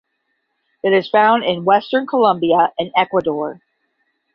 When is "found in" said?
1.11-1.63